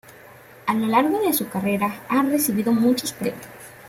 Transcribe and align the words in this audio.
A 0.65 0.73
lo 0.73 0.87
largo 0.87 1.19
de 1.19 1.31
su 1.31 1.47
carrera 1.47 2.01
ha 2.09 2.23
recibido 2.23 2.71
muchos 2.73 3.13
premios. 3.13 3.45